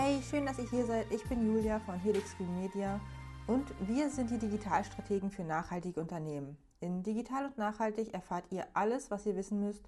Hey, 0.00 0.22
schön, 0.22 0.46
dass 0.46 0.60
ihr 0.60 0.70
hier 0.70 0.86
seid. 0.86 1.10
Ich 1.10 1.24
bin 1.24 1.44
Julia 1.44 1.80
von 1.80 1.98
Helix 1.98 2.36
Green 2.36 2.54
Media 2.62 3.00
und 3.48 3.66
wir 3.80 4.08
sind 4.10 4.30
die 4.30 4.38
Digitalstrategen 4.38 5.28
für 5.28 5.42
nachhaltige 5.42 6.00
Unternehmen. 6.00 6.56
In 6.78 7.02
Digital 7.02 7.46
und 7.46 7.58
Nachhaltig 7.58 8.14
erfahrt 8.14 8.44
ihr 8.52 8.64
alles, 8.74 9.10
was 9.10 9.26
ihr 9.26 9.34
wissen 9.34 9.58
müsst, 9.58 9.82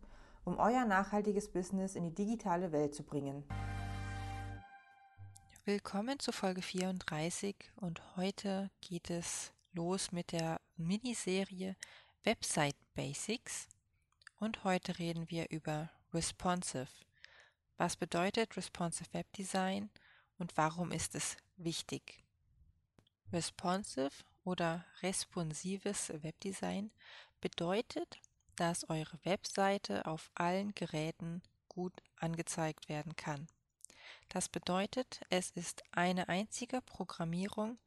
um 0.44 0.58
euer 0.58 0.84
nachhaltiges 0.84 1.52
Business 1.52 1.94
in 1.94 2.02
die 2.02 2.14
digitale 2.26 2.72
Welt 2.72 2.92
zu 2.92 3.04
bringen. 3.04 3.44
Willkommen 5.64 6.18
zu 6.18 6.32
Folge 6.32 6.62
34 6.62 7.54
und 7.76 8.02
heute 8.16 8.68
geht 8.80 9.10
es 9.10 9.52
los 9.74 10.10
mit 10.10 10.32
der 10.32 10.60
Miniserie 10.76 11.76
Website 12.24 12.74
Basics 12.96 13.68
und 14.40 14.64
heute 14.64 14.98
reden 14.98 15.30
wir 15.30 15.48
über 15.50 15.88
Responsive. 16.12 16.88
Was 17.80 17.96
bedeutet 17.96 18.58
Responsive 18.58 19.08
Web 19.14 19.32
Design 19.32 19.88
und 20.40 20.56
warum 20.56 20.90
ist 20.90 21.14
es 21.14 21.36
wichtig? 21.56 22.24
Responsive 23.32 24.24
oder 24.42 24.84
responsives 25.02 26.12
Webdesign 26.22 26.90
bedeutet, 27.40 28.18
dass 28.56 28.88
eure 28.88 29.18
Webseite 29.24 30.06
auf 30.06 30.30
allen 30.34 30.74
Geräten 30.74 31.42
gut 31.68 31.92
angezeigt 32.16 32.88
werden 32.88 33.14
kann. 33.16 33.46
Das 34.28 34.48
bedeutet, 34.48 35.20
es 35.30 35.50
ist 35.52 35.82
eine 35.92 36.28
einzige 36.28 36.80
Programmierung, 36.80 37.78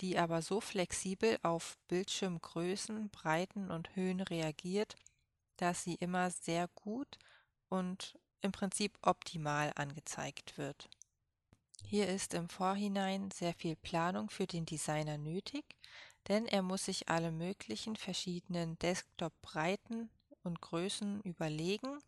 die 0.00 0.18
aber 0.18 0.42
so 0.42 0.60
flexibel 0.60 1.38
auf 1.42 1.78
Bildschirmgrößen, 1.88 3.10
Breiten 3.10 3.70
und 3.70 3.94
Höhen 3.96 4.20
reagiert, 4.20 4.94
dass 5.56 5.84
sie 5.84 5.94
immer 5.94 6.30
sehr 6.30 6.68
gut 6.68 7.18
und 7.68 8.18
im 8.42 8.52
Prinzip 8.52 8.98
optimal 9.02 9.72
angezeigt 9.74 10.58
wird. 10.58 10.88
Hier 11.88 12.08
ist 12.08 12.34
im 12.34 12.48
Vorhinein 12.48 13.30
sehr 13.30 13.54
viel 13.54 13.76
Planung 13.76 14.28
für 14.28 14.48
den 14.48 14.66
Designer 14.66 15.18
nötig, 15.18 15.64
denn 16.26 16.46
er 16.46 16.62
muss 16.62 16.86
sich 16.86 17.08
alle 17.08 17.30
möglichen 17.30 17.94
verschiedenen 17.94 18.76
Desktop-Breiten 18.80 20.10
und 20.42 20.60
Größen 20.60 21.20
überlegen 21.20 22.00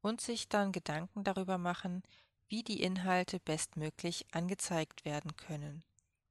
und 0.00 0.22
sich 0.22 0.48
dann 0.48 0.72
Gedanken 0.72 1.22
darüber 1.22 1.58
machen, 1.58 2.02
wie 2.48 2.62
die 2.62 2.82
Inhalte 2.82 3.40
bestmöglich 3.40 4.24
angezeigt 4.32 5.04
werden 5.04 5.36
können. 5.36 5.84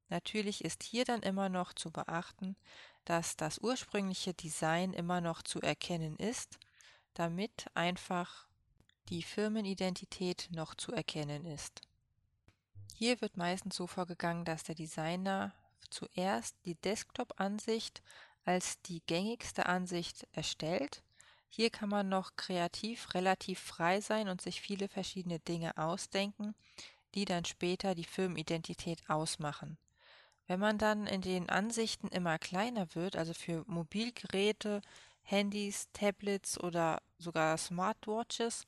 Natürlich 0.08 0.66
ist 0.66 0.82
hier 0.82 1.06
dann 1.06 1.22
immer 1.22 1.48
noch 1.48 1.74
zu 1.74 1.92
beachten, 1.92 2.56
dass 3.06 3.38
das 3.38 3.60
ursprüngliche 3.60 4.34
Design 4.34 4.94
immer 4.94 5.22
noch 5.22 5.44
zu 5.44 5.62
erkennen 5.62 6.16
ist, 6.16 6.58
damit 7.14 7.68
einfach 7.76 8.48
die 9.10 9.22
Firmenidentität 9.22 10.50
noch 10.52 10.74
zu 10.74 10.92
erkennen 10.92 11.46
ist. 11.46 11.84
Hier 13.00 13.22
wird 13.22 13.38
meistens 13.38 13.78
so 13.78 13.88
vorgegangen, 13.88 14.44
dass 14.44 14.66
der 14.66 14.76
Designer 14.76 15.54
zuerst 15.90 16.58
die 16.66 16.76
Desktop-Ansicht 16.76 18.02
als 18.44 18.82
die 18.82 19.02
gängigste 19.08 19.68
Ansicht 19.68 20.28
erstellt. 20.34 21.02
Hier 21.48 21.70
kann 21.70 21.88
man 21.88 22.10
noch 22.10 22.36
kreativ 22.36 23.14
relativ 23.14 23.58
frei 23.58 24.02
sein 24.02 24.28
und 24.28 24.42
sich 24.42 24.60
viele 24.60 24.90
verschiedene 24.90 25.40
Dinge 25.40 25.78
ausdenken, 25.78 26.56
die 27.16 27.24
dann 27.24 27.46
später 27.46 27.96
die 27.96 28.04
Firmenidentität 28.04 29.10
ausmachen. 29.10 29.78
Wenn 30.48 30.60
man 30.60 30.78
dann 30.78 31.08
in 31.08 31.22
den 31.22 31.48
Ansichten 31.48 32.10
immer 32.10 32.38
kleiner 32.38 32.94
wird, 32.96 33.16
also 33.16 33.34
für 33.34 33.64
Mobilgeräte, 33.66 34.82
Handys, 35.22 35.88
Tablets 35.94 36.60
oder 36.60 37.02
sogar 37.18 37.58
Smartwatches, 37.58 38.68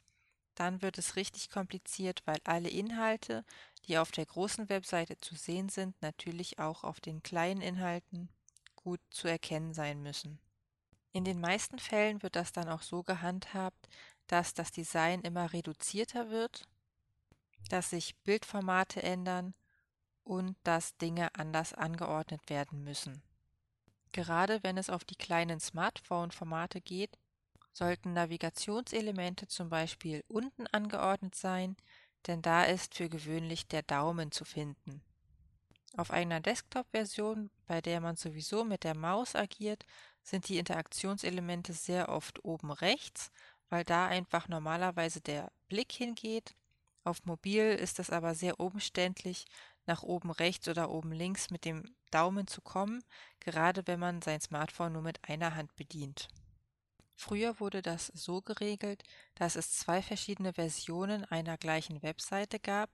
dann 0.55 0.81
wird 0.81 0.97
es 0.97 1.15
richtig 1.15 1.49
kompliziert, 1.49 2.21
weil 2.25 2.39
alle 2.43 2.69
Inhalte, 2.69 3.45
die 3.87 3.97
auf 3.97 4.11
der 4.11 4.25
großen 4.25 4.69
Webseite 4.69 5.17
zu 5.17 5.35
sehen 5.35 5.69
sind, 5.69 5.99
natürlich 6.01 6.59
auch 6.59 6.83
auf 6.83 6.99
den 6.99 7.23
kleinen 7.23 7.61
Inhalten 7.61 8.29
gut 8.75 8.99
zu 9.09 9.27
erkennen 9.27 9.73
sein 9.73 10.01
müssen. 10.01 10.39
In 11.13 11.25
den 11.25 11.41
meisten 11.41 11.79
Fällen 11.79 12.23
wird 12.23 12.35
das 12.35 12.51
dann 12.51 12.69
auch 12.69 12.81
so 12.81 13.03
gehandhabt, 13.03 13.89
dass 14.27 14.53
das 14.53 14.71
Design 14.71 15.21
immer 15.21 15.51
reduzierter 15.51 16.29
wird, 16.29 16.67
dass 17.69 17.89
sich 17.89 18.15
Bildformate 18.23 19.03
ändern 19.03 19.53
und 20.23 20.55
dass 20.63 20.95
Dinge 20.97 21.33
anders 21.35 21.73
angeordnet 21.73 22.49
werden 22.49 22.83
müssen. 22.83 23.21
Gerade 24.13 24.63
wenn 24.63 24.77
es 24.77 24.89
auf 24.89 25.03
die 25.03 25.15
kleinen 25.15 25.59
Smartphone-Formate 25.59 26.81
geht, 26.81 27.17
sollten 27.73 28.13
Navigationselemente 28.13 29.47
zum 29.47 29.69
Beispiel 29.69 30.23
unten 30.27 30.67
angeordnet 30.67 31.35
sein, 31.35 31.77
denn 32.27 32.41
da 32.41 32.63
ist 32.63 32.95
für 32.95 33.09
gewöhnlich 33.09 33.67
der 33.67 33.81
Daumen 33.81 34.31
zu 34.31 34.45
finden. 34.45 35.01
Auf 35.97 36.11
einer 36.11 36.39
Desktop-Version, 36.39 37.49
bei 37.67 37.81
der 37.81 37.99
man 37.99 38.15
sowieso 38.15 38.63
mit 38.63 38.83
der 38.83 38.95
Maus 38.95 39.35
agiert, 39.35 39.85
sind 40.23 40.47
die 40.47 40.57
Interaktionselemente 40.57 41.73
sehr 41.73 42.09
oft 42.09 42.45
oben 42.45 42.71
rechts, 42.71 43.31
weil 43.69 43.83
da 43.83 44.07
einfach 44.07 44.47
normalerweise 44.47 45.19
der 45.19 45.51
Blick 45.67 45.91
hingeht. 45.91 46.55
Auf 47.03 47.25
Mobil 47.25 47.63
ist 47.63 47.99
es 47.99 48.09
aber 48.09 48.35
sehr 48.35 48.59
umständlich, 48.59 49.45
nach 49.85 50.03
oben 50.03 50.31
rechts 50.31 50.67
oder 50.67 50.91
oben 50.91 51.11
links 51.11 51.49
mit 51.49 51.65
dem 51.65 51.83
Daumen 52.11 52.47
zu 52.47 52.61
kommen, 52.61 53.03
gerade 53.39 53.87
wenn 53.87 53.99
man 53.99 54.21
sein 54.21 54.39
Smartphone 54.39 54.93
nur 54.93 55.01
mit 55.01 55.27
einer 55.27 55.55
Hand 55.55 55.75
bedient. 55.75 56.27
Früher 57.21 57.59
wurde 57.59 57.83
das 57.83 58.07
so 58.15 58.41
geregelt, 58.41 59.03
dass 59.35 59.55
es 59.55 59.73
zwei 59.73 60.01
verschiedene 60.01 60.53
Versionen 60.53 61.23
einer 61.23 61.55
gleichen 61.55 62.01
Webseite 62.01 62.59
gab. 62.59 62.89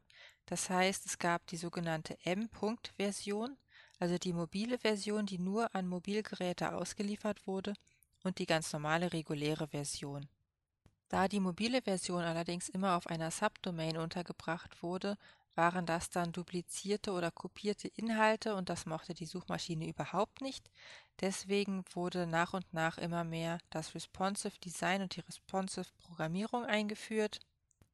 Das 0.47 0.69
heißt, 0.69 1.05
es 1.05 1.17
gab 1.17 1.47
die 1.47 1.55
sogenannte 1.55 2.17
M-Punkt-Version, 2.25 3.55
also 3.99 4.17
die 4.17 4.33
mobile 4.33 4.79
Version, 4.79 5.25
die 5.25 5.39
nur 5.39 5.73
an 5.73 5.87
Mobilgeräte 5.87 6.73
ausgeliefert 6.73 7.47
wurde, 7.47 7.73
und 8.21 8.39
die 8.39 8.45
ganz 8.45 8.73
normale 8.73 9.13
reguläre 9.13 9.69
Version. 9.69 10.27
Da 11.07 11.29
die 11.29 11.39
mobile 11.39 11.81
Version 11.81 12.21
allerdings 12.21 12.67
immer 12.67 12.97
auf 12.97 13.07
einer 13.07 13.31
Subdomain 13.31 13.95
untergebracht 13.95 14.83
wurde, 14.83 15.17
waren 15.57 15.85
das 15.85 16.09
dann 16.09 16.31
duplizierte 16.31 17.11
oder 17.11 17.31
kopierte 17.31 17.87
Inhalte 17.87 18.55
und 18.55 18.69
das 18.69 18.85
mochte 18.85 19.13
die 19.13 19.25
Suchmaschine 19.25 19.87
überhaupt 19.87 20.41
nicht. 20.41 20.69
Deswegen 21.19 21.83
wurde 21.93 22.27
nach 22.27 22.53
und 22.53 22.71
nach 22.73 22.97
immer 22.97 23.23
mehr 23.23 23.57
das 23.71 23.95
Responsive 23.95 24.57
Design 24.63 25.01
und 25.01 25.15
die 25.15 25.21
Responsive 25.21 25.87
Programmierung 25.97 26.63
eingeführt, 26.63 27.39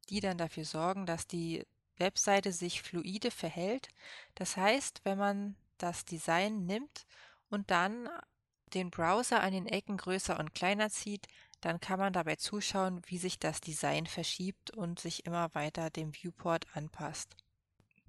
die 0.10 0.20
dann 0.20 0.38
dafür 0.38 0.66
sorgen, 0.66 1.06
dass 1.06 1.26
die 1.26 1.66
Webseite 1.98 2.52
sich 2.52 2.82
fluide 2.82 3.32
verhält. 3.32 3.88
Das 4.36 4.58
heißt, 4.58 5.02
wenn 5.06 5.18
man 5.18 5.56
das 5.78 6.06
Design 6.06 6.66
nimmt 6.66 7.06
und 7.50 7.72
dann 7.72 8.10
den 8.74 8.90
Browser 8.90 9.42
an 9.42 9.54
den 9.54 9.68
Ecken 9.68 9.98
größer 9.98 10.40
und 10.40 10.54
kleiner 10.54 10.90
zieht, 10.90 11.28
dann 11.62 11.80
kann 11.80 12.00
man 12.00 12.12
dabei 12.12 12.36
zuschauen, 12.36 13.02
wie 13.06 13.18
sich 13.18 13.40
das 13.40 13.62
Design 13.62 14.06
verschiebt 14.06 14.72
und 14.72 15.00
sich 15.00 15.26
immer 15.26 15.54
weiter 15.56 15.90
dem 15.90 16.14
Viewport 16.14 16.66
anpasst. 16.74 17.38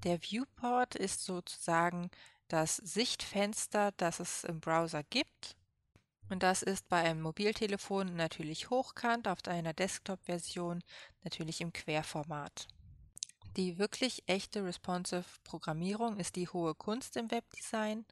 Der 0.04 0.20
Viewport 0.20 0.94
ist 0.94 1.24
sozusagen 1.24 2.10
das 2.48 2.76
Sichtfenster, 2.76 3.92
das 3.96 4.20
es 4.20 4.44
im 4.44 4.60
Browser 4.60 5.02
gibt. 5.02 5.56
Und 6.28 6.42
das 6.42 6.62
ist 6.62 6.88
bei 6.88 7.00
einem 7.00 7.22
Mobiltelefon 7.22 8.14
natürlich 8.14 8.68
hochkant, 8.68 9.28
auf 9.28 9.38
einer 9.46 9.72
Desktop-Version 9.72 10.82
natürlich 11.22 11.62
im 11.62 11.72
Querformat. 11.72 12.68
Die 13.56 13.78
wirklich 13.78 14.24
echte 14.26 14.64
responsive 14.64 15.24
Programmierung 15.42 16.18
ist 16.18 16.36
die 16.36 16.48
hohe 16.48 16.74
Kunst 16.74 17.16
im 17.16 17.30
Webdesign, 17.30 18.04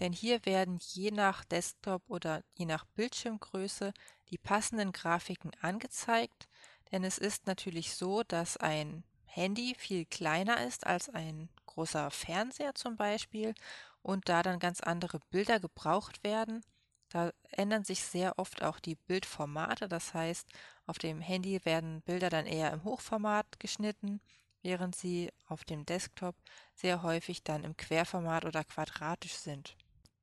denn 0.00 0.12
hier 0.12 0.44
werden 0.44 0.78
je 0.80 1.10
nach 1.10 1.44
Desktop 1.44 2.02
oder 2.08 2.42
je 2.54 2.66
nach 2.66 2.84
Bildschirmgröße 2.94 3.92
die 4.30 4.38
passenden 4.38 4.92
Grafiken 4.92 5.52
angezeigt, 5.60 6.48
denn 6.92 7.04
es 7.04 7.16
ist 7.18 7.46
natürlich 7.46 7.94
so, 7.94 8.22
dass 8.22 8.58
ein 8.58 9.02
Handy 9.36 9.74
viel 9.76 10.06
kleiner 10.06 10.66
ist 10.66 10.86
als 10.86 11.10
ein 11.10 11.50
großer 11.66 12.10
Fernseher 12.10 12.74
zum 12.74 12.96
Beispiel 12.96 13.54
und 14.00 14.30
da 14.30 14.42
dann 14.42 14.58
ganz 14.58 14.80
andere 14.80 15.20
Bilder 15.30 15.60
gebraucht 15.60 16.24
werden. 16.24 16.64
Da 17.10 17.32
ändern 17.50 17.84
sich 17.84 18.00
sehr 18.02 18.38
oft 18.38 18.62
auch 18.62 18.80
die 18.80 18.94
Bildformate, 18.94 19.88
das 19.88 20.14
heißt, 20.14 20.48
auf 20.86 20.96
dem 20.96 21.20
Handy 21.20 21.62
werden 21.66 22.00
Bilder 22.00 22.30
dann 22.30 22.46
eher 22.46 22.72
im 22.72 22.82
Hochformat 22.82 23.60
geschnitten, 23.60 24.22
während 24.62 24.96
sie 24.96 25.30
auf 25.48 25.64
dem 25.64 25.84
Desktop 25.84 26.34
sehr 26.74 27.02
häufig 27.02 27.42
dann 27.42 27.62
im 27.62 27.76
Querformat 27.76 28.46
oder 28.46 28.64
quadratisch 28.64 29.34
sind. 29.34 29.76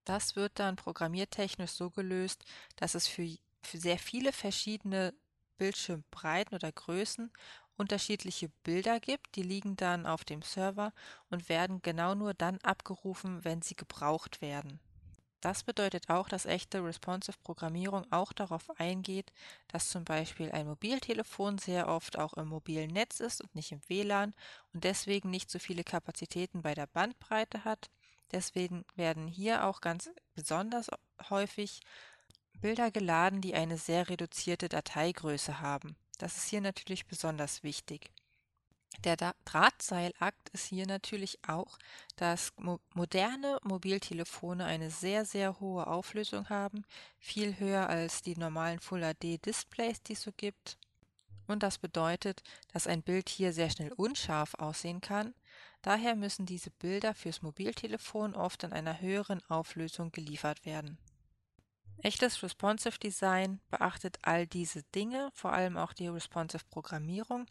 Das 0.06 0.36
wird 0.36 0.54
dann 0.56 0.76
programmiertechnisch 0.76 1.72
so 1.72 1.92
gelöst, 1.92 2.46
dass 2.78 2.96
es 2.96 3.08
für, 3.08 3.30
für 3.62 3.78
sehr 3.78 4.00
viele 4.00 4.34
verschiedene 4.34 5.14
Bildschirmbreiten 5.58 6.56
oder 6.56 6.72
Größen 6.72 7.32
unterschiedliche 7.78 8.50
Bilder 8.64 9.00
gibt, 9.00 9.36
die 9.36 9.44
liegen 9.44 9.76
dann 9.76 10.06
auf 10.06 10.24
dem 10.24 10.42
Server 10.42 10.94
und 11.30 11.50
werden 11.50 11.82
genau 11.82 12.16
nur 12.16 12.34
dann 12.34 12.60
abgerufen, 12.60 13.44
wenn 13.44 13.62
sie 13.62 13.76
gebraucht 13.76 14.42
werden. 14.42 14.80
Das 15.44 15.64
bedeutet 15.64 16.10
auch, 16.10 16.30
dass 16.30 16.46
echte 16.46 16.82
responsive 16.86 17.38
Programmierung 17.44 18.10
auch 18.14 18.32
darauf 18.32 18.70
eingeht, 18.80 19.34
dass 19.68 19.90
zum 19.90 20.06
Beispiel 20.06 20.50
ein 20.54 20.68
Mobiltelefon 20.68 21.58
sehr 21.58 21.90
oft 21.90 22.18
auch 22.18 22.36
im 22.36 22.48
mobilen 22.48 22.92
Netz 22.92 23.20
ist 23.20 23.42
und 23.42 23.54
nicht 23.54 23.74
im 23.74 23.82
WLAN 23.90 24.34
und 24.72 24.86
deswegen 24.86 25.30
nicht 25.30 25.52
so 25.52 25.60
viele 25.60 25.84
Kapazitäten 25.84 26.62
bei 26.62 26.74
der 26.74 26.88
Bandbreite 26.88 27.66
hat. 27.66 27.90
Deswegen 28.32 28.86
werden 28.96 29.28
hier 29.28 29.66
auch 29.66 29.82
ganz 29.82 30.10
besonders 30.34 30.90
häufig 31.30 31.82
Bilder 32.62 32.90
geladen, 32.90 33.42
die 33.42 33.54
eine 33.54 33.78
sehr 33.78 34.08
reduzierte 34.08 34.70
Dateigröße 34.70 35.60
haben. 35.60 35.98
Das 36.18 36.38
ist 36.38 36.50
hier 36.50 36.62
natürlich 36.62 37.06
besonders 37.06 37.64
wichtig. 37.64 38.12
Der 39.04 39.18
Drahtseilakt 39.44 40.50
ist 40.50 40.68
hier 40.68 40.86
natürlich 40.86 41.40
auch, 41.48 41.78
dass 42.16 42.54
mo 42.58 42.80
moderne 42.94 43.60
Mobiltelefone 43.64 44.64
eine 44.66 44.92
sehr, 44.92 45.26
sehr 45.26 45.60
hohe 45.60 45.88
Auflösung 45.88 46.48
haben, 46.50 46.86
viel 47.20 47.60
höher 47.60 47.90
als 47.90 48.22
die 48.22 48.38
normalen 48.38 48.80
Full 48.80 49.02
HD 49.02 49.44
Displays, 49.46 50.02
die 50.04 50.14
es 50.14 50.22
so 50.22 50.32
gibt. 50.32 50.78
Und 51.48 51.64
das 51.64 51.78
bedeutet, 51.78 52.44
dass 52.72 52.88
ein 52.88 53.02
Bild 53.02 53.28
hier 53.28 53.52
sehr 53.52 53.70
schnell 53.70 53.92
unscharf 53.92 54.54
aussehen 54.54 55.02
kann. 55.02 55.34
Daher 55.82 56.16
müssen 56.16 56.46
diese 56.46 56.70
Bilder 56.72 57.14
fürs 57.14 57.42
Mobiltelefon 57.42 58.36
oft 58.36 58.64
in 58.64 58.72
einer 58.72 59.02
höheren 59.02 59.44
Auflösung 59.50 60.12
geliefert 60.12 60.66
werden. 60.66 60.98
Echtes 62.04 62.44
Responsive 62.44 63.00
Design 63.00 63.62
beachtet 63.70 64.20
all 64.24 64.46
diese 64.46 64.84
Dinge, 64.94 65.30
vor 65.34 65.54
allem 65.54 65.78
auch 65.78 65.94
die 65.94 66.10
Responsive 66.10 66.66
Programmierung 66.70 67.46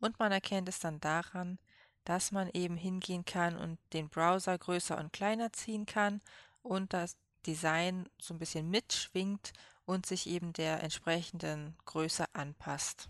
und 0.00 0.18
man 0.18 0.32
erkennt 0.32 0.66
es 0.70 0.78
dann 0.78 0.98
daran, 0.98 1.58
dass 2.04 2.32
man 2.32 2.48
eben 2.54 2.78
hingehen 2.78 3.26
kann 3.26 3.58
und 3.58 3.78
den 3.92 4.08
Browser 4.08 4.56
größer 4.56 4.96
und 4.96 5.12
kleiner 5.12 5.52
ziehen 5.52 5.84
kann 5.84 6.22
und 6.62 6.94
das 6.94 7.18
Design 7.46 8.08
so 8.18 8.32
ein 8.32 8.38
bisschen 8.38 8.70
mitschwingt 8.70 9.52
und 9.84 10.06
sich 10.06 10.26
eben 10.26 10.54
der 10.54 10.82
entsprechenden 10.82 11.76
Größe 11.84 12.24
anpasst. 12.32 13.08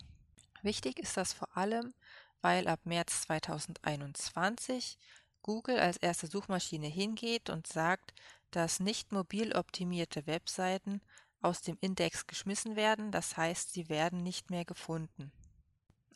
Wichtig 0.62 0.98
ist 0.98 1.16
das 1.16 1.32
vor 1.32 1.56
allem, 1.56 1.94
weil 2.40 2.66
ab 2.66 2.80
März 2.82 3.22
2021 3.22 4.98
Google 5.42 5.78
als 5.78 5.96
erste 5.96 6.26
Suchmaschine 6.26 6.88
hingeht 6.88 7.50
und 7.50 7.68
sagt, 7.68 8.12
dass 8.50 8.80
nicht 8.80 9.12
mobil 9.12 9.54
optimierte 9.54 10.26
Webseiten 10.26 11.00
aus 11.40 11.62
dem 11.62 11.76
Index 11.80 12.26
geschmissen 12.26 12.76
werden, 12.76 13.12
das 13.12 13.36
heißt, 13.36 13.72
sie 13.72 13.88
werden 13.88 14.22
nicht 14.22 14.50
mehr 14.50 14.64
gefunden. 14.64 15.32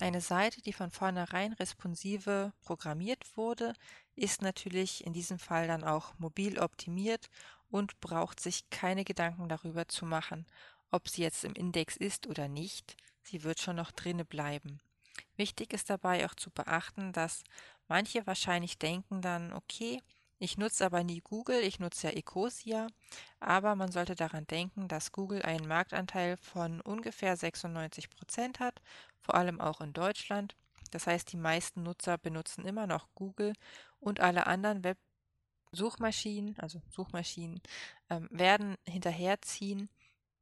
Eine 0.00 0.20
Seite, 0.20 0.60
die 0.62 0.72
von 0.72 0.90
vornherein 0.90 1.52
responsive 1.52 2.52
programmiert 2.62 3.36
wurde, 3.36 3.74
ist 4.16 4.42
natürlich 4.42 5.06
in 5.06 5.12
diesem 5.12 5.38
Fall 5.38 5.68
dann 5.68 5.84
auch 5.84 6.18
mobil 6.18 6.58
optimiert 6.58 7.28
und 7.70 8.00
braucht 8.00 8.40
sich 8.40 8.68
keine 8.70 9.04
Gedanken 9.04 9.48
darüber 9.48 9.86
zu 9.86 10.04
machen, 10.04 10.46
ob 10.90 11.08
sie 11.08 11.22
jetzt 11.22 11.44
im 11.44 11.54
Index 11.54 11.96
ist 11.96 12.26
oder 12.26 12.48
nicht. 12.48 12.96
Sie 13.22 13.44
wird 13.44 13.60
schon 13.60 13.76
noch 13.76 13.92
drinne 13.92 14.24
bleiben. 14.24 14.80
Wichtig 15.36 15.72
ist 15.72 15.88
dabei 15.88 16.26
auch 16.26 16.34
zu 16.34 16.50
beachten, 16.50 17.12
dass 17.12 17.44
manche 17.88 18.26
wahrscheinlich 18.26 18.78
denken 18.78 19.22
dann, 19.22 19.52
okay, 19.52 20.02
ich 20.42 20.58
nutze 20.58 20.84
aber 20.84 21.04
nie 21.04 21.20
Google, 21.20 21.62
ich 21.62 21.78
nutze 21.78 22.08
ja 22.08 22.14
Ecosia, 22.14 22.88
aber 23.38 23.76
man 23.76 23.92
sollte 23.92 24.16
daran 24.16 24.44
denken, 24.48 24.88
dass 24.88 25.12
Google 25.12 25.42
einen 25.42 25.68
Marktanteil 25.68 26.36
von 26.36 26.80
ungefähr 26.80 27.36
96 27.36 28.10
Prozent 28.10 28.58
hat, 28.58 28.82
vor 29.20 29.36
allem 29.36 29.60
auch 29.60 29.80
in 29.80 29.92
Deutschland. 29.92 30.56
Das 30.90 31.06
heißt, 31.06 31.30
die 31.32 31.36
meisten 31.36 31.84
Nutzer 31.84 32.18
benutzen 32.18 32.64
immer 32.66 32.88
noch 32.88 33.06
Google 33.14 33.52
und 34.00 34.18
alle 34.18 34.48
anderen 34.48 34.82
Web-Suchmaschinen, 34.82 36.58
also 36.58 36.82
Suchmaschinen, 36.90 37.62
ähm, 38.10 38.26
werden 38.32 38.74
hinterherziehen, 38.84 39.90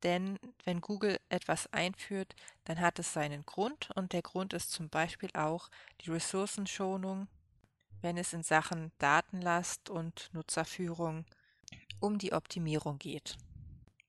denn 0.02 0.38
wenn 0.64 0.80
Google 0.80 1.18
etwas 1.28 1.70
einführt, 1.74 2.34
dann 2.64 2.80
hat 2.80 2.98
es 2.98 3.12
seinen 3.12 3.44
Grund. 3.44 3.90
Und 3.94 4.14
der 4.14 4.22
Grund 4.22 4.54
ist 4.54 4.70
zum 4.70 4.88
Beispiel 4.88 5.28
auch 5.34 5.68
die 6.00 6.10
Ressourcenschonung 6.10 7.28
wenn 8.02 8.16
es 8.16 8.32
in 8.32 8.42
Sachen 8.42 8.92
Datenlast 8.98 9.90
und 9.90 10.30
Nutzerführung 10.32 11.24
um 12.00 12.18
die 12.18 12.32
Optimierung 12.32 12.98
geht. 12.98 13.36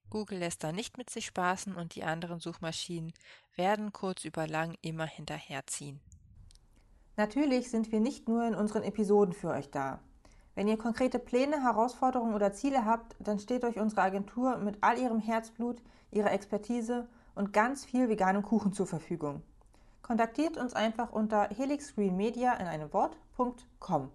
Google 0.09 0.39
lässt 0.39 0.63
da 0.63 0.71
nicht 0.71 0.97
mit 0.97 1.09
sich 1.09 1.25
spaßen 1.25 1.75
und 1.75 1.95
die 1.95 2.03
anderen 2.03 2.39
Suchmaschinen 2.39 3.13
werden 3.55 3.93
kurz 3.93 4.25
über 4.25 4.47
lang 4.47 4.75
immer 4.81 5.05
hinterherziehen. 5.05 6.01
Natürlich 7.17 7.69
sind 7.69 7.91
wir 7.91 7.99
nicht 7.99 8.27
nur 8.27 8.45
in 8.45 8.55
unseren 8.55 8.83
Episoden 8.83 9.33
für 9.33 9.49
euch 9.49 9.69
da. 9.69 9.99
Wenn 10.55 10.67
ihr 10.67 10.77
konkrete 10.77 11.17
Pläne, 11.17 11.63
Herausforderungen 11.63 12.33
oder 12.33 12.51
Ziele 12.51 12.85
habt, 12.85 13.15
dann 13.19 13.39
steht 13.39 13.63
euch 13.63 13.79
unsere 13.79 14.01
Agentur 14.01 14.57
mit 14.57 14.77
all 14.81 14.97
ihrem 14.97 15.19
Herzblut, 15.19 15.81
ihrer 16.11 16.31
Expertise 16.31 17.07
und 17.35 17.53
ganz 17.53 17.85
viel 17.85 18.09
veganem 18.09 18.43
Kuchen 18.43 18.73
zur 18.73 18.87
Verfügung. 18.87 19.43
Kontaktiert 20.11 20.57
uns 20.57 20.73
einfach 20.73 21.13
unter 21.13 21.47
helixgreenmedia 21.55 22.55
in 22.55 22.67
einem 22.67 22.91
Wort.com. 22.91 24.11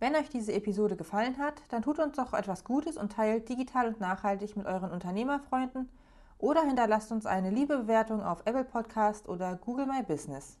Wenn 0.00 0.16
euch 0.16 0.28
diese 0.28 0.52
Episode 0.52 0.96
gefallen 0.96 1.38
hat, 1.38 1.62
dann 1.68 1.82
tut 1.82 2.00
uns 2.00 2.16
doch 2.16 2.32
etwas 2.32 2.64
Gutes 2.64 2.96
und 2.96 3.12
teilt 3.12 3.48
digital 3.48 3.86
und 3.86 4.00
nachhaltig 4.00 4.56
mit 4.56 4.66
euren 4.66 4.90
Unternehmerfreunden 4.90 5.88
oder 6.38 6.62
hinterlasst 6.62 7.12
uns 7.12 7.26
eine 7.26 7.50
liebe 7.50 7.78
Bewertung 7.78 8.24
auf 8.24 8.40
Apple 8.44 8.64
Podcast 8.64 9.28
oder 9.28 9.54
Google 9.54 9.86
My 9.86 10.02
Business. 10.02 10.58